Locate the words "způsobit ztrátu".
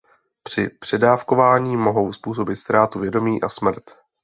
2.13-2.99